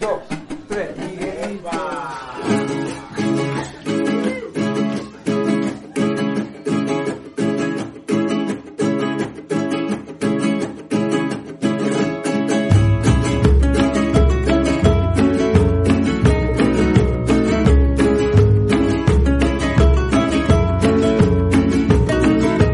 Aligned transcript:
dos, 0.00 0.20
tres. 0.68 0.90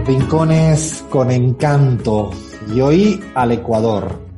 Rincones 0.07 1.05
con 1.09 1.31
encanto 1.31 2.31
y 2.75 2.81
hoy 2.81 3.21
al 3.35 3.53
Ecuador. 3.53 4.30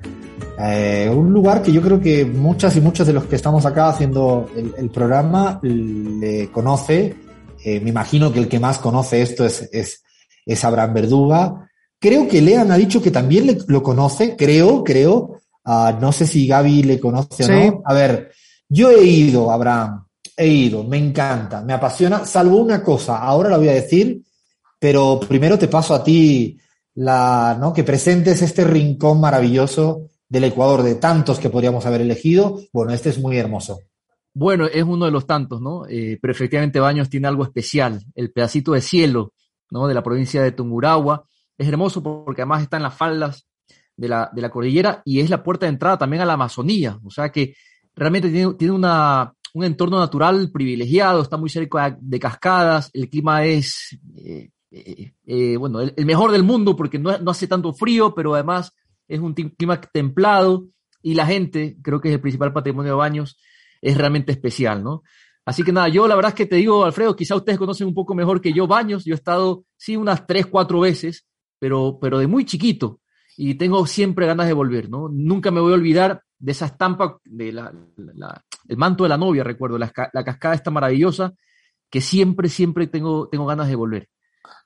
Eh, 0.58 1.10
un 1.12 1.32
lugar 1.32 1.62
que 1.62 1.72
yo 1.72 1.80
creo 1.80 2.00
que 2.00 2.24
muchas 2.24 2.76
y 2.76 2.80
muchos 2.80 3.06
de 3.06 3.12
los 3.12 3.24
que 3.24 3.36
estamos 3.36 3.64
acá 3.66 3.88
haciendo 3.88 4.48
el, 4.56 4.74
el 4.76 4.90
programa 4.90 5.58
le 5.62 6.50
conoce. 6.50 7.14
Eh, 7.64 7.80
me 7.80 7.90
imagino 7.90 8.32
que 8.32 8.40
el 8.40 8.48
que 8.48 8.60
más 8.60 8.78
conoce 8.78 9.22
esto 9.22 9.44
es, 9.44 9.68
es, 9.72 10.02
es 10.44 10.64
Abraham 10.64 10.94
Verduga. 10.94 11.70
Creo 11.98 12.28
que 12.28 12.42
Lean 12.42 12.70
ha 12.72 12.76
dicho 12.76 13.00
que 13.00 13.10
también 13.10 13.46
le, 13.46 13.58
lo 13.68 13.82
conoce, 13.82 14.36
creo, 14.36 14.82
creo. 14.84 15.38
Uh, 15.64 15.92
no 16.00 16.10
sé 16.10 16.26
si 16.26 16.46
Gaby 16.48 16.82
le 16.82 16.98
conoce 16.98 17.44
Sí. 17.44 17.52
o 17.52 17.56
no. 17.56 17.82
A 17.84 17.94
ver, 17.94 18.32
yo 18.68 18.90
he 18.90 19.04
ido, 19.04 19.52
Abraham, 19.52 20.04
he 20.36 20.48
ido, 20.48 20.82
me 20.82 20.98
encanta, 20.98 21.62
me 21.62 21.72
apasiona, 21.72 22.24
salvo 22.26 22.56
una 22.56 22.82
cosa, 22.82 23.18
ahora 23.18 23.48
la 23.50 23.58
voy 23.58 23.68
a 23.68 23.74
decir, 23.74 24.22
pero 24.80 25.20
primero 25.20 25.56
te 25.56 25.68
paso 25.68 25.94
a 25.94 26.02
ti 26.02 26.58
la, 26.94 27.56
¿no? 27.60 27.72
que 27.72 27.84
presentes 27.84 28.42
este 28.42 28.64
rincón 28.64 29.20
maravilloso 29.20 30.08
del 30.32 30.44
Ecuador, 30.44 30.82
de 30.82 30.94
tantos 30.94 31.38
que 31.38 31.50
podríamos 31.50 31.84
haber 31.84 32.00
elegido. 32.00 32.58
Bueno, 32.72 32.94
este 32.94 33.10
es 33.10 33.18
muy 33.18 33.36
hermoso. 33.36 33.80
Bueno, 34.32 34.64
es 34.64 34.82
uno 34.82 35.04
de 35.04 35.10
los 35.10 35.26
tantos, 35.26 35.60
¿no? 35.60 35.84
Eh, 35.86 36.18
pero 36.22 36.32
efectivamente 36.32 36.80
Baños 36.80 37.10
tiene 37.10 37.28
algo 37.28 37.44
especial, 37.44 38.02
el 38.14 38.32
pedacito 38.32 38.72
de 38.72 38.80
cielo, 38.80 39.34
¿no? 39.70 39.86
De 39.86 39.92
la 39.92 40.02
provincia 40.02 40.42
de 40.42 40.52
Tungurahua. 40.52 41.26
Es 41.58 41.68
hermoso 41.68 42.02
porque 42.02 42.40
además 42.40 42.62
está 42.62 42.78
en 42.78 42.82
las 42.84 42.94
faldas 42.94 43.46
de 43.94 44.08
la, 44.08 44.30
de 44.32 44.40
la 44.40 44.48
cordillera 44.48 45.02
y 45.04 45.20
es 45.20 45.28
la 45.28 45.42
puerta 45.42 45.66
de 45.66 45.72
entrada 45.72 45.98
también 45.98 46.22
a 46.22 46.24
la 46.24 46.32
Amazonía. 46.32 46.98
O 47.04 47.10
sea 47.10 47.30
que 47.30 47.54
realmente 47.94 48.30
tiene, 48.30 48.54
tiene 48.54 48.72
una, 48.72 49.34
un 49.52 49.64
entorno 49.64 49.98
natural 49.98 50.50
privilegiado, 50.50 51.20
está 51.20 51.36
muy 51.36 51.50
cerca 51.50 51.94
de, 52.00 52.18
cascadas, 52.18 52.88
el 52.94 53.10
clima 53.10 53.44
es, 53.44 53.98
eh, 54.16 54.48
eh, 54.70 55.12
eh, 55.26 55.56
bueno, 55.58 55.82
el, 55.82 55.92
el, 55.94 56.06
mejor 56.06 56.32
del 56.32 56.42
mundo 56.42 56.74
porque 56.74 56.98
no, 56.98 57.18
no 57.18 57.32
hace 57.32 57.46
tanto 57.46 57.74
frío, 57.74 58.14
pero 58.14 58.32
además 58.32 58.72
es 59.12 59.20
un 59.20 59.34
clima 59.34 59.80
templado 59.80 60.68
y 61.02 61.14
la 61.14 61.26
gente, 61.26 61.76
creo 61.82 62.00
que 62.00 62.08
es 62.08 62.14
el 62.14 62.20
principal 62.20 62.52
patrimonio 62.52 62.92
de 62.92 62.98
Baños, 62.98 63.38
es 63.80 63.96
realmente 63.96 64.32
especial, 64.32 64.82
¿no? 64.82 65.02
Así 65.44 65.64
que 65.64 65.72
nada, 65.72 65.88
yo 65.88 66.06
la 66.06 66.14
verdad 66.14 66.30
es 66.30 66.36
que 66.36 66.46
te 66.46 66.56
digo, 66.56 66.84
Alfredo, 66.84 67.16
quizá 67.16 67.34
ustedes 67.34 67.58
conocen 67.58 67.88
un 67.88 67.94
poco 67.94 68.14
mejor 68.14 68.40
que 68.40 68.52
yo 68.52 68.66
Baños, 68.66 69.04
yo 69.04 69.14
he 69.14 69.16
estado, 69.16 69.64
sí, 69.76 69.96
unas 69.96 70.26
tres, 70.26 70.46
cuatro 70.46 70.80
veces, 70.80 71.26
pero, 71.58 71.98
pero 72.00 72.18
de 72.18 72.26
muy 72.26 72.44
chiquito, 72.44 73.00
y 73.36 73.54
tengo 73.56 73.86
siempre 73.86 74.26
ganas 74.26 74.46
de 74.46 74.52
volver, 74.52 74.88
¿no? 74.88 75.08
Nunca 75.08 75.50
me 75.50 75.60
voy 75.60 75.72
a 75.72 75.76
olvidar 75.76 76.22
de 76.38 76.52
esa 76.52 76.66
estampa, 76.66 77.18
de 77.24 77.52
la, 77.52 77.72
el 78.68 78.76
manto 78.76 79.02
de 79.02 79.10
la 79.10 79.18
novia, 79.18 79.44
recuerdo, 79.44 79.78
la, 79.78 79.92
la, 80.12 80.24
cascada 80.24 80.54
está 80.54 80.70
maravillosa, 80.70 81.34
que 81.90 82.00
siempre, 82.00 82.48
siempre 82.48 82.86
tengo, 82.86 83.28
tengo 83.28 83.44
ganas 83.44 83.68
de 83.68 83.74
volver. 83.74 84.08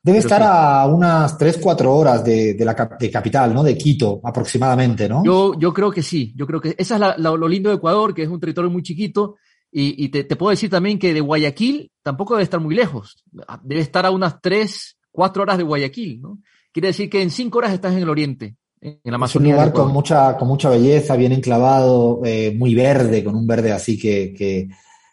Debe 0.06 0.18
Pero 0.18 0.28
estar 0.28 0.40
sí. 0.40 0.48
a 0.48 0.86
unas 0.86 1.36
3, 1.36 1.58
4 1.60 1.92
horas 1.92 2.24
de, 2.24 2.54
de 2.54 2.64
la 2.64 2.96
de 2.96 3.10
capital, 3.10 3.52
¿no? 3.52 3.64
De 3.64 3.76
Quito, 3.76 4.20
aproximadamente, 4.22 5.08
¿no? 5.08 5.24
Yo, 5.24 5.58
yo 5.58 5.74
creo 5.74 5.90
que 5.90 6.00
sí, 6.00 6.32
yo 6.36 6.46
creo 6.46 6.60
que 6.60 6.76
esa 6.78 6.94
es 6.94 7.00
la, 7.00 7.16
lo 7.18 7.48
lindo 7.48 7.70
de 7.70 7.74
Ecuador, 7.74 8.14
que 8.14 8.22
es 8.22 8.28
un 8.28 8.38
territorio 8.38 8.70
muy 8.70 8.84
chiquito, 8.84 9.34
y, 9.72 10.04
y 10.04 10.08
te, 10.10 10.22
te, 10.22 10.36
puedo 10.36 10.50
decir 10.50 10.70
también 10.70 11.00
que 11.00 11.12
de 11.12 11.20
Guayaquil 11.20 11.90
tampoco 12.04 12.34
debe 12.34 12.44
estar 12.44 12.60
muy 12.60 12.76
lejos, 12.76 13.24
debe 13.64 13.80
estar 13.80 14.06
a 14.06 14.12
unas 14.12 14.40
3, 14.40 14.96
4 15.10 15.42
horas 15.42 15.58
de 15.58 15.64
Guayaquil, 15.64 16.20
¿no? 16.20 16.38
Quiere 16.70 16.86
decir 16.88 17.10
que 17.10 17.20
en 17.20 17.30
5 17.30 17.58
horas 17.58 17.72
estás 17.72 17.92
en 17.94 17.98
el 18.04 18.08
oriente, 18.08 18.54
en 18.80 19.00
la 19.02 19.16
Amazonía. 19.16 19.54
Es 19.54 19.58
un 19.58 19.64
lugar 19.64 19.74
con 19.74 19.92
mucha, 19.92 20.36
con 20.36 20.46
mucha 20.46 20.70
belleza, 20.70 21.16
bien 21.16 21.32
enclavado, 21.32 22.20
eh, 22.24 22.54
muy 22.56 22.76
verde, 22.76 23.24
con 23.24 23.34
un 23.34 23.48
verde 23.48 23.72
así 23.72 23.98
que, 23.98 24.32
que 24.32 24.68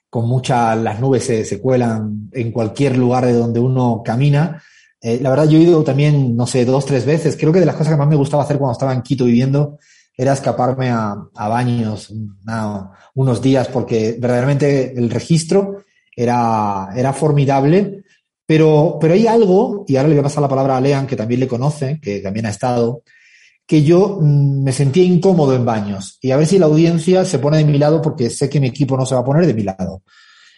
con 0.07 0.27
mucha, 0.27 0.75
las 0.75 0.99
nubes 0.99 1.23
se, 1.23 1.45
se, 1.45 1.59
cuelan 1.59 2.29
en 2.31 2.51
cualquier 2.51 2.95
lugar 2.95 3.25
de 3.25 3.33
donde 3.33 3.59
uno 3.59 4.03
camina. 4.05 4.61
Eh, 5.03 5.19
la 5.21 5.29
verdad, 5.29 5.49
yo 5.49 5.59
he 5.59 5.63
ido 5.63 5.83
también, 5.83 6.35
no 6.35 6.47
sé, 6.47 6.63
dos, 6.63 6.85
tres 6.85 7.05
veces. 7.05 7.35
Creo 7.37 7.51
que 7.51 7.59
de 7.59 7.65
las 7.65 7.75
cosas 7.75 7.93
que 7.93 7.97
más 7.97 8.07
me 8.07 8.15
gustaba 8.15 8.43
hacer 8.43 8.57
cuando 8.57 8.71
estaba 8.71 8.93
en 8.93 9.01
Quito 9.01 9.25
viviendo 9.25 9.77
era 10.15 10.31
escaparme 10.31 10.89
a, 10.89 11.13
a 11.35 11.47
baños 11.49 12.11
no, 12.45 12.91
unos 13.15 13.41
días, 13.41 13.67
porque 13.67 14.15
verdaderamente 14.17 14.93
el 14.97 15.09
registro 15.09 15.83
era, 16.15 16.89
era 16.95 17.11
formidable. 17.11 18.03
Pero, 18.45 18.97
pero 18.99 19.13
hay 19.13 19.27
algo, 19.27 19.85
y 19.87 19.95
ahora 19.95 20.09
le 20.09 20.15
voy 20.15 20.19
a 20.19 20.23
pasar 20.23 20.41
la 20.41 20.49
palabra 20.49 20.77
a 20.77 20.81
Lean, 20.81 21.07
que 21.07 21.15
también 21.15 21.39
le 21.39 21.47
conoce, 21.47 21.99
que 22.01 22.19
también 22.19 22.45
ha 22.45 22.49
estado, 22.49 23.01
que 23.65 23.83
yo 23.83 24.19
mmm, 24.21 24.63
me 24.63 24.71
sentía 24.71 25.03
incómodo 25.03 25.55
en 25.55 25.65
baños. 25.65 26.17
Y 26.21 26.31
a 26.31 26.37
ver 26.37 26.47
si 26.47 26.59
la 26.59 26.67
audiencia 26.67 27.25
se 27.25 27.39
pone 27.39 27.57
de 27.57 27.65
mi 27.65 27.77
lado, 27.77 28.01
porque 28.01 28.29
sé 28.29 28.49
que 28.49 28.59
mi 28.59 28.67
equipo 28.67 28.95
no 28.97 29.05
se 29.05 29.15
va 29.15 29.21
a 29.21 29.25
poner 29.25 29.45
de 29.47 29.53
mi 29.53 29.63
lado. 29.63 30.03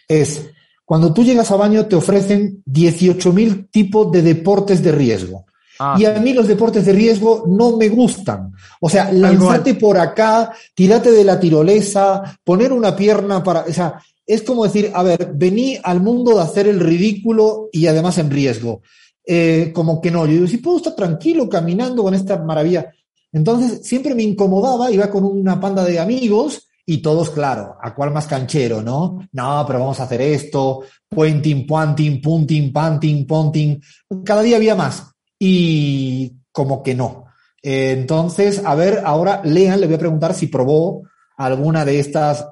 Es, 0.08 0.50
cuando 0.86 1.12
tú 1.12 1.24
llegas 1.24 1.50
a 1.50 1.56
baño 1.56 1.86
te 1.86 1.96
ofrecen 1.96 2.62
18.000 2.64 3.70
tipos 3.70 4.10
de 4.12 4.22
deportes 4.22 4.82
de 4.84 4.92
riesgo. 4.92 5.44
Ah, 5.80 5.96
y 5.98 6.04
a 6.04 6.12
mí 6.20 6.32
los 6.32 6.46
deportes 6.46 6.86
de 6.86 6.92
riesgo 6.92 7.44
no 7.48 7.76
me 7.76 7.88
gustan. 7.88 8.52
O 8.80 8.88
sea, 8.88 9.12
lanzarte 9.12 9.74
por 9.74 9.98
acá, 9.98 10.52
tirarte 10.74 11.10
de 11.10 11.24
la 11.24 11.40
tirolesa, 11.40 12.38
poner 12.44 12.72
una 12.72 12.94
pierna 12.94 13.42
para... 13.42 13.62
O 13.62 13.72
sea, 13.72 14.00
es 14.24 14.42
como 14.42 14.62
decir, 14.62 14.92
a 14.94 15.02
ver, 15.02 15.32
vení 15.34 15.76
al 15.82 16.00
mundo 16.00 16.36
de 16.36 16.42
hacer 16.42 16.68
el 16.68 16.78
ridículo 16.78 17.68
y 17.72 17.88
además 17.88 18.18
en 18.18 18.30
riesgo. 18.30 18.82
Eh, 19.26 19.72
como 19.74 20.00
que 20.00 20.12
no, 20.12 20.24
yo 20.24 20.34
digo, 20.34 20.46
si 20.46 20.58
puedo 20.58 20.76
estar 20.76 20.94
tranquilo 20.94 21.48
caminando 21.48 22.04
con 22.04 22.14
esta 22.14 22.38
maravilla. 22.38 22.92
Entonces, 23.32 23.80
siempre 23.82 24.14
me 24.14 24.22
incomodaba, 24.22 24.92
iba 24.92 25.10
con 25.10 25.24
una 25.24 25.60
panda 25.60 25.84
de 25.84 25.98
amigos 25.98 26.68
y 26.88 26.98
todos, 26.98 27.30
claro, 27.30 27.76
a 27.82 27.92
cuál 27.96 28.12
más 28.12 28.26
canchero, 28.26 28.80
¿no? 28.80 29.18
No, 29.32 29.64
pero 29.66 29.80
vamos 29.80 29.98
a 29.98 30.04
hacer 30.04 30.20
esto, 30.20 30.84
pointing, 31.08 31.66
pointing, 31.66 32.22
punting, 32.22 32.72
panting, 32.72 33.26
ponting. 33.26 33.82
Cada 34.24 34.42
día 34.42 34.56
había 34.56 34.76
más. 34.76 35.10
Y 35.36 36.32
como 36.52 36.84
que 36.84 36.94
no. 36.94 37.24
Entonces, 37.60 38.62
a 38.64 38.76
ver, 38.76 39.02
ahora 39.04 39.42
Lean, 39.44 39.80
le 39.80 39.86
voy 39.86 39.96
a 39.96 39.98
preguntar 39.98 40.32
si 40.32 40.46
probó 40.46 41.02
alguna 41.36 41.84
de 41.84 41.98
estas 41.98 42.46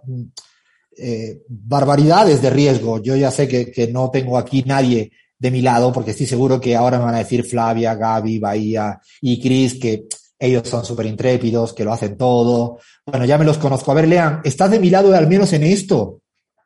eh, 0.99 1.43
barbaridades 1.49 2.43
de 2.43 2.51
riesgo. 2.51 3.01
Yo 3.01 3.15
ya 3.15 3.31
sé 3.31 3.47
que, 3.47 3.71
que, 3.71 3.87
no 3.87 4.11
tengo 4.11 4.37
aquí 4.37 4.65
nadie 4.67 5.13
de 5.39 5.51
mi 5.53 5.63
lado, 5.63 5.93
porque 5.93 6.11
estoy 6.11 6.27
seguro 6.27 6.61
que 6.61 6.75
ahora 6.75 6.99
me 6.99 7.05
van 7.05 7.15
a 7.15 7.19
decir 7.19 7.45
Flavia, 7.45 7.95
Gaby, 7.95 8.41
Bahía 8.41 9.01
y 9.21 9.41
Chris 9.41 9.79
que 9.79 10.09
ellos 10.39 10.69
son 10.69 10.85
súper 10.85 11.07
intrépidos, 11.07 11.73
que 11.73 11.85
lo 11.85 11.93
hacen 11.93 12.17
todo. 12.17 12.79
Bueno, 13.07 13.25
ya 13.25 13.39
me 13.39 13.45
los 13.45 13.59
conozco. 13.59 13.91
A 13.91 13.95
ver, 13.95 14.09
Lean, 14.09 14.41
¿estás 14.45 14.71
de 14.71 14.81
mi 14.81 14.91
lado 14.91 15.15
al 15.15 15.29
menos 15.29 15.53
en 15.53 15.63
esto? 15.63 16.21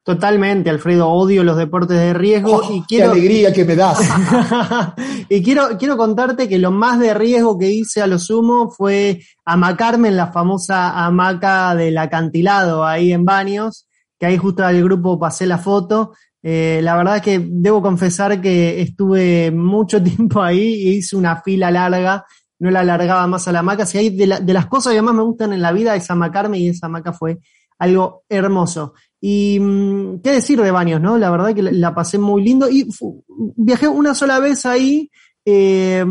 Totalmente, 0.09 0.71
Alfredo, 0.71 1.11
odio 1.11 1.45
los 1.45 1.59
deportes 1.59 1.99
de 1.99 2.15
riesgo 2.15 2.63
oh, 2.65 2.73
y 2.73 2.81
quiero... 2.89 3.13
¡Qué 3.13 3.19
alegría 3.19 3.53
que 3.53 3.67
me 3.67 3.77
das! 3.77 4.01
y 5.29 5.43
quiero, 5.43 5.77
quiero 5.79 5.99
contarte 5.99 6.49
que 6.49 6.59
lo 6.59 6.71
más 6.71 6.99
de 6.99 7.13
riesgo 7.13 7.59
que 7.59 7.69
hice 7.69 8.01
a 8.01 8.07
lo 8.07 8.19
sumo 8.19 8.71
fue 8.71 9.21
amacarme 9.45 10.09
en 10.09 10.17
la 10.17 10.33
famosa 10.33 11.05
hamaca 11.05 11.75
del 11.75 11.99
acantilado 11.99 12.87
ahí 12.87 13.13
en 13.13 13.27
Baños, 13.27 13.87
que 14.19 14.25
ahí 14.25 14.39
justo 14.39 14.65
al 14.65 14.83
grupo 14.83 15.19
pasé 15.19 15.47
la 15.47 15.59
foto. 15.59 16.15
Eh, 16.43 16.81
la 16.83 16.97
verdad 16.97 17.17
es 17.17 17.23
que 17.23 17.47
debo 17.47 17.83
confesar 17.83 18.41
que 18.41 18.81
estuve 18.81 19.51
mucho 19.51 20.03
tiempo 20.03 20.41
ahí 20.41 20.73
y 20.75 20.89
hice 20.97 21.17
una 21.17 21.43
fila 21.43 21.71
larga, 21.71 22.25
no 22.59 22.71
la 22.71 22.81
alargaba 22.81 23.27
más 23.27 23.47
a 23.49 23.53
la 23.53 23.61
hamaca. 23.61 23.87
Si 23.87 23.99
hay 23.99 24.11
de, 24.11 24.27
la, 24.27 24.41
de 24.41 24.53
las 24.53 24.67
cosas 24.67 24.93
que 24.93 25.03
más 25.03 25.15
me 25.15 25.23
gustan 25.23 25.53
en 25.53 25.63
la 25.63 25.73
vida 25.73 25.95
es 25.95 26.11
amacarme 26.11 26.59
y 26.59 26.69
esa 26.69 26.87
hamaca 26.87 27.13
fue 27.13 27.39
algo 27.79 28.25
hermoso. 28.29 28.95
Y 29.21 29.59
mm, 29.61 30.21
qué 30.21 30.33
decir 30.33 30.61
de 30.61 30.71
Baños, 30.71 31.01
¿no? 31.01 31.19
La 31.19 31.31
verdad 31.31 31.55
que 31.55 31.63
la, 31.63 31.95
pasé 31.95 32.19
muy 32.19 32.43
lindo 32.43 32.69
y 32.69 32.89
viajé 33.57 33.89
una 33.89 34.15
sola 34.15 34.39
vez 34.39 34.67
ahí 34.67 35.11
eh, 35.45 36.05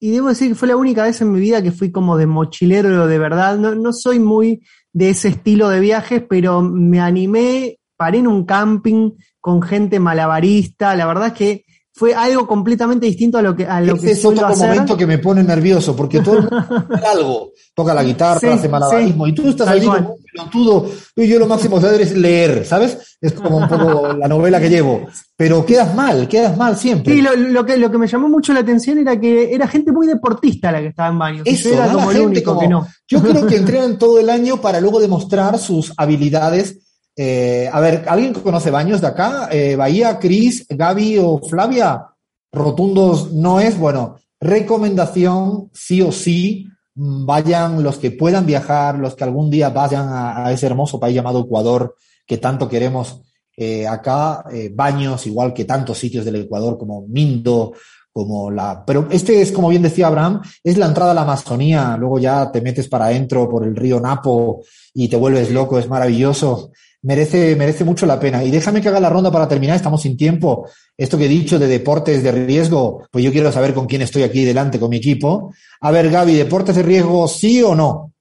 y 0.00 0.10
debo 0.10 0.28
decir 0.28 0.48
que 0.48 0.54
fue 0.54 0.68
la 0.68 0.76
única 0.76 1.02
vez 1.04 1.20
en 1.22 1.32
mi 1.32 1.40
vida 1.40 1.62
que 1.62 1.72
fui 1.72 1.90
como 1.90 2.16
de 2.16 2.26
mochilero 2.26 3.06
de 3.06 3.18
verdad. 3.18 3.56
No, 3.58 3.74
no 3.74 3.92
soy 3.92 4.18
muy 4.18 4.62
de 4.92 5.10
ese 5.10 5.28
estilo 5.28 5.68
de 5.70 5.80
viajes, 5.80 6.22
pero 6.28 6.62
me 6.62 7.00
animé, 7.00 7.78
paré 7.96 8.18
en 8.18 8.26
un 8.26 8.44
camping 8.44 9.12
con 9.40 9.62
gente 9.62 9.98
malabarista. 10.00 10.94
La 10.94 11.06
verdad 11.06 11.28
es 11.28 11.32
que 11.32 11.64
fue 11.96 12.12
algo 12.12 12.44
completamente 12.46 13.06
distinto 13.06 13.38
a 13.38 13.42
lo 13.42 13.54
que 13.54 13.64
a 13.66 13.80
lo 13.80 13.94
Ese 13.94 14.06
que 14.06 14.12
es 14.12 14.24
otro 14.24 14.46
hacer. 14.46 14.68
momento 14.68 14.96
que 14.96 15.06
me 15.06 15.18
pone 15.18 15.44
nervioso, 15.44 15.94
porque 15.94 16.20
todo 16.20 16.38
el 16.38 16.40
mundo 16.42 16.66
hace 16.90 17.06
algo. 17.06 17.52
Toca 17.72 17.94
la 17.94 18.04
guitarra, 18.04 18.38
Sí, 18.40 18.46
hace 18.46 18.68
malabarismo, 18.68 19.24
sí, 19.26 19.30
y 19.30 19.34
tú 19.34 19.48
estás 19.48 19.66
allí 19.68 19.86
cual. 19.86 20.02
como 20.04 20.14
un 20.14 20.22
pelotudo. 20.32 20.90
Y 21.16 21.26
yo 21.28 21.38
lo 21.40 21.46
máximo 21.46 21.80
que 21.80 21.86
hacer 21.86 22.00
es 22.02 22.16
leer, 22.16 22.64
¿sabes? 22.64 23.16
Es 23.20 23.32
como 23.32 23.58
un 23.58 23.68
poco 23.68 24.12
la 24.18 24.28
novela 24.28 24.60
que 24.60 24.68
llevo. 24.70 25.06
Pero 25.36 25.64
quedas 25.66 25.92
mal, 25.94 26.28
quedas 26.28 26.56
mal 26.56 26.76
siempre. 26.76 27.12
Sí, 27.14 27.20
lo, 27.22 27.34
lo 27.34 27.64
que, 27.66 27.76
lo 27.76 27.90
que 27.90 27.98
me 27.98 28.06
llamó 28.06 28.28
mucho 28.28 28.52
la 28.52 28.60
atención 28.60 28.98
era 28.98 29.18
que 29.18 29.52
era 29.54 29.66
gente 29.66 29.90
muy 29.92 30.06
deportista 30.06 30.70
la 30.70 30.80
que 30.80 30.88
estaba 30.88 31.08
en 31.08 31.18
baños. 31.18 31.46
y 31.46 31.50
Eso, 31.54 31.68
era 31.70 31.86
como 31.92 32.08
gente 32.08 32.26
único 32.26 32.50
como- 32.50 32.60
que 32.60 32.68
no. 32.68 32.86
Yo 33.08 33.20
creo 33.22 33.46
que 33.46 33.56
entrenan 33.56 33.98
todo 33.98 34.18
el 34.20 34.30
año 34.30 34.60
para 34.60 34.80
luego 34.80 35.00
demostrar 35.00 35.58
sus 35.58 35.92
habilidades. 35.96 36.78
Eh, 37.16 37.68
a 37.72 37.80
ver, 37.80 38.04
¿alguien 38.08 38.32
conoce 38.34 38.70
baños 38.70 39.00
de 39.00 39.06
acá? 39.06 39.48
Eh, 39.50 39.76
Bahía, 39.76 40.18
Cris, 40.18 40.66
Gaby 40.68 41.18
o 41.18 41.38
Flavia. 41.38 42.06
Rotundos 42.52 43.32
no 43.32 43.60
es. 43.60 43.78
Bueno, 43.78 44.16
recomendación, 44.40 45.70
sí 45.72 46.02
o 46.02 46.12
sí, 46.12 46.66
vayan 46.94 47.82
los 47.82 47.98
que 47.98 48.10
puedan 48.10 48.46
viajar, 48.46 48.98
los 48.98 49.14
que 49.14 49.24
algún 49.24 49.50
día 49.50 49.70
vayan 49.70 50.08
a, 50.10 50.52
ese 50.52 50.66
hermoso 50.66 50.98
país 50.98 51.14
llamado 51.14 51.40
Ecuador, 51.40 51.96
que 52.26 52.38
tanto 52.38 52.68
queremos 52.68 53.20
eh, 53.56 53.86
acá. 53.86 54.44
baños, 54.72 55.26
igual 55.26 55.52
que 55.52 55.64
tantos 55.64 55.98
sitios 55.98 56.24
del 56.24 56.36
Ecuador 56.36 56.78
como 56.78 57.06
Mindo, 57.06 57.74
como 58.14 58.48
la... 58.48 58.84
Pero 58.86 59.08
este 59.10 59.42
es, 59.42 59.50
como 59.50 59.68
bien 59.68 59.82
decía 59.82 60.06
Abraham, 60.06 60.40
es 60.62 60.78
la 60.78 60.86
entrada 60.86 61.10
a 61.10 61.14
la 61.14 61.22
Amazonía, 61.22 61.96
luego 61.98 62.20
ya 62.20 62.50
te 62.52 62.60
metes 62.60 62.88
para 62.88 63.06
adentro 63.06 63.48
por 63.48 63.64
el 63.64 63.74
río 63.74 63.98
Napo 64.00 64.62
y 64.94 65.08
te 65.08 65.16
vuelves 65.16 65.50
loco, 65.50 65.80
es 65.80 65.88
maravilloso. 65.88 66.70
Merece, 67.04 67.54
merece 67.54 67.84
mucho 67.84 68.06
la 68.06 68.18
pena. 68.18 68.42
Y 68.42 68.50
déjame 68.50 68.80
que 68.80 68.88
haga 68.88 68.98
la 68.98 69.10
ronda 69.10 69.30
para 69.30 69.46
terminar, 69.46 69.76
estamos 69.76 70.00
sin 70.00 70.16
tiempo. 70.16 70.68
Esto 70.96 71.18
que 71.18 71.26
he 71.26 71.28
dicho 71.28 71.58
de 71.58 71.66
deportes 71.66 72.22
de 72.22 72.32
riesgo, 72.32 73.06
pues 73.10 73.22
yo 73.22 73.30
quiero 73.30 73.52
saber 73.52 73.74
con 73.74 73.86
quién 73.86 74.00
estoy 74.02 74.22
aquí 74.22 74.44
delante, 74.44 74.80
con 74.80 74.88
mi 74.88 74.96
equipo. 74.96 75.52
A 75.82 75.90
ver, 75.90 76.10
Gaby, 76.10 76.34
¿deportes 76.34 76.76
de 76.76 76.82
riesgo 76.82 77.28
sí 77.28 77.62
o 77.62 77.74
no? 77.74 78.12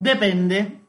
Depende. 0.00 0.80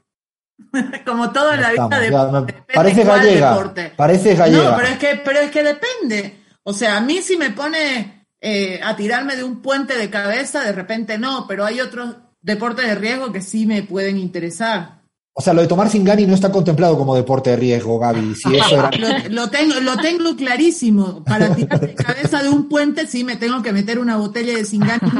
Como 1.06 1.31
todo 1.31 1.53
en 1.53 1.62
la 1.62 1.71
vida, 1.71 1.83
Estamos, 1.83 2.00
de- 2.00 2.12
ya 2.12 2.25
depende 2.25 2.63
parece 2.73 3.03
gallega, 3.03 3.50
deporte. 3.51 3.91
parece 3.95 4.35
gallega. 4.35 4.71
No, 4.71 4.75
pero 4.77 4.88
es 4.88 4.97
que, 4.97 5.21
pero 5.24 5.39
es 5.39 5.51
que 5.51 5.63
depende. 5.63 6.38
O 6.63 6.74
sea, 6.74 6.97
a 6.97 7.01
mí 7.01 7.21
si 7.21 7.38
me 7.38 7.51
pone 7.51 8.25
eh, 8.39 8.79
a 8.83 8.95
tirarme 8.95 9.35
de 9.35 9.44
un 9.44 9.62
puente 9.62 9.95
de 9.95 10.09
cabeza, 10.09 10.63
de 10.63 10.71
repente 10.71 11.17
no, 11.17 11.45
pero 11.47 11.65
hay 11.65 11.81
otros 11.81 12.15
deportes 12.41 12.88
de 12.88 12.95
riesgo 12.95 13.31
que 13.31 13.41
sí 13.41 13.65
me 13.67 13.83
pueden 13.83 14.17
interesar. 14.17 15.00
O 15.33 15.42
sea, 15.42 15.54
lo 15.54 15.62
de 15.62 15.68
tomar 15.68 15.89
Singani 15.89 16.25
no 16.28 16.33
está 16.33 16.51
contemplado 16.51 16.98
como 16.98 17.16
deporte 17.16 17.51
de 17.51 17.56
riesgo, 17.56 17.98
Gaby. 17.98 18.36
Si 18.36 18.56
eso 18.56 18.75
era... 18.75 18.92
Lo, 18.92 19.30
lo 19.30 19.50
tengo, 19.50 19.80
lo 19.80 19.98
tengo 19.98 20.36
clarísimo. 20.36 21.24
Para 21.24 21.56
tirar 21.56 21.80
de 21.80 21.95
cabeza 21.95 22.44
de 22.44 22.50
un 22.50 22.68
puente 22.68 23.07
sí 23.07 23.24
me 23.24 23.38
tengo 23.38 23.62
que 23.62 23.72
meter 23.72 23.98
una 24.00 24.18
botella 24.18 24.56
de 24.56 24.66
Singani, 24.66 25.12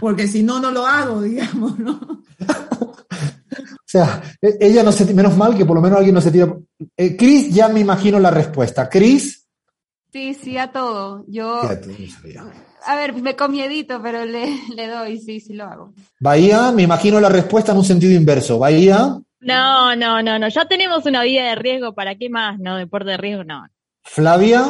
porque 0.00 0.28
si 0.28 0.42
no, 0.42 0.60
no 0.60 0.70
lo 0.70 0.86
hago, 0.86 1.22
digamos, 1.22 1.78
¿no? 1.78 2.00
O 2.78 3.84
sea, 3.84 4.22
e- 4.40 4.56
ella 4.60 4.82
no 4.82 4.92
se, 4.92 5.12
menos 5.12 5.36
mal 5.36 5.56
que 5.56 5.66
por 5.66 5.76
lo 5.76 5.82
menos 5.82 5.98
alguien 5.98 6.14
no 6.14 6.20
se 6.20 6.30
tira. 6.30 6.54
Eh, 6.96 7.16
Chris, 7.16 7.52
ya 7.52 7.68
me 7.68 7.80
imagino 7.80 8.18
la 8.18 8.30
respuesta. 8.30 8.88
Chris, 8.88 9.42
Sí, 10.12 10.34
sí, 10.34 10.58
a 10.58 10.70
todo. 10.70 11.24
Yo, 11.26 11.62
Fíjate, 11.62 11.86
no 11.86 12.10
sabía. 12.10 12.44
A 12.84 12.96
ver, 12.96 13.14
me 13.14 13.36
con 13.36 13.52
miedito, 13.52 14.00
pero 14.02 14.24
le, 14.24 14.46
le 14.74 14.86
doy, 14.88 15.18
sí, 15.18 15.40
sí 15.40 15.54
lo 15.54 15.64
hago. 15.64 15.92
Bahía, 16.20 16.72
me 16.72 16.82
imagino 16.82 17.20
la 17.20 17.28
respuesta 17.28 17.72
en 17.72 17.78
un 17.78 17.84
sentido 17.84 18.12
inverso. 18.12 18.58
Bahía, 18.58 19.18
No, 19.40 19.96
no, 19.96 20.22
no, 20.22 20.38
no. 20.38 20.48
Ya 20.48 20.66
tenemos 20.66 21.06
una 21.06 21.22
vida 21.22 21.48
de 21.48 21.54
riesgo. 21.56 21.94
¿Para 21.94 22.14
qué 22.14 22.28
más? 22.28 22.58
No, 22.58 22.76
deporte 22.76 23.10
de 23.10 23.16
riesgo, 23.16 23.44
no. 23.44 23.66
Flavia, 24.04 24.64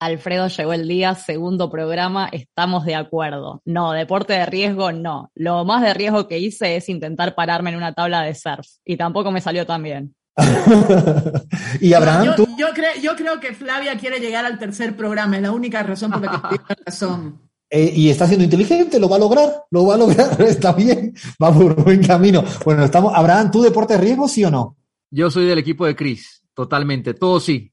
Alfredo 0.00 0.48
llegó 0.48 0.72
el 0.72 0.88
día, 0.88 1.14
segundo 1.14 1.70
programa, 1.70 2.30
estamos 2.32 2.86
de 2.86 2.94
acuerdo. 2.94 3.60
No, 3.66 3.92
deporte 3.92 4.32
de 4.32 4.46
riesgo, 4.46 4.92
no. 4.92 5.30
Lo 5.34 5.64
más 5.66 5.82
de 5.82 5.92
riesgo 5.92 6.26
que 6.26 6.38
hice 6.38 6.76
es 6.76 6.88
intentar 6.88 7.34
pararme 7.34 7.70
en 7.70 7.76
una 7.76 7.92
tabla 7.92 8.22
de 8.22 8.34
surf 8.34 8.66
y 8.82 8.96
tampoco 8.96 9.30
me 9.30 9.42
salió 9.42 9.66
tan 9.66 9.82
bien. 9.82 10.14
y 11.80 11.92
Abraham, 11.92 12.26
yo, 12.26 12.34
tú. 12.36 12.48
yo 12.58 12.68
creo, 12.74 12.90
yo 13.02 13.16
creo 13.16 13.40
que 13.40 13.54
Flavia 13.54 13.96
quiere 13.98 14.20
llegar 14.20 14.44
al 14.44 14.58
tercer 14.58 14.96
programa, 14.96 15.36
es 15.36 15.42
la 15.42 15.52
única 15.52 15.82
razón 15.82 16.10
por 16.10 16.22
la 16.22 16.30
que 16.48 16.56
la 16.56 16.76
razón. 16.86 17.40
Eh, 17.72 17.92
y 17.94 18.10
está 18.10 18.26
siendo 18.26 18.44
inteligente, 18.44 18.98
lo 18.98 19.08
va 19.08 19.16
a 19.16 19.20
lograr, 19.20 19.64
lo 19.70 19.86
va 19.86 19.94
a 19.94 19.98
lograr, 19.98 20.40
está 20.42 20.72
bien, 20.72 21.14
va 21.42 21.52
por 21.52 21.84
buen 21.84 22.02
camino. 22.02 22.42
Bueno, 22.64 22.84
estamos, 22.84 23.12
Abraham, 23.14 23.50
¿tú 23.50 23.62
deporte 23.62 23.94
de 23.94 24.00
riesgo, 24.00 24.26
sí 24.26 24.44
o 24.44 24.50
no? 24.50 24.76
Yo 25.10 25.30
soy 25.30 25.46
del 25.46 25.58
equipo 25.58 25.86
de 25.86 25.94
Chris, 25.94 26.42
totalmente. 26.54 27.14
Todo 27.14 27.38
sí. 27.40 27.72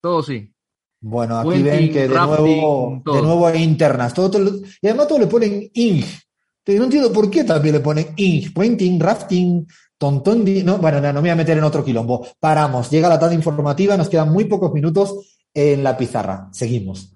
Todo 0.00 0.22
sí. 0.22 0.52
Bueno, 1.00 1.38
aquí 1.38 1.62
ven 1.62 1.92
que 1.92 2.08
de 2.08 2.08
rafting, 2.08 2.44
nuevo, 2.44 3.02
todo. 3.04 3.16
de 3.16 3.22
nuevo 3.22 3.46
hay 3.46 3.62
internas. 3.62 4.14
Todo, 4.14 4.30
todo- 4.30 4.60
y 4.80 4.86
además 4.86 5.08
todo 5.08 5.18
le 5.18 5.26
ponen 5.26 5.70
ing. 5.74 6.02
No 6.66 6.84
entiendo 6.84 7.12
por 7.12 7.30
qué 7.30 7.44
también 7.44 7.76
le 7.76 7.80
ponen 7.80 8.08
ing. 8.16 8.52
Puenting, 8.52 8.98
rafting, 8.98 9.66
tontón. 9.98 10.44
No, 10.64 10.78
bueno, 10.78 11.00
no, 11.00 11.08
no 11.08 11.14
me 11.14 11.20
voy 11.20 11.30
a 11.30 11.36
meter 11.36 11.58
en 11.58 11.64
otro 11.64 11.84
quilombo. 11.84 12.26
Paramos. 12.40 12.90
Llega 12.90 13.08
la 13.08 13.18
tarde 13.18 13.34
informativa, 13.34 13.96
nos 13.96 14.08
quedan 14.08 14.32
muy 14.32 14.44
pocos 14.44 14.72
minutos 14.72 15.38
en 15.52 15.82
la 15.82 15.96
pizarra. 15.96 16.48
Seguimos. 16.52 17.12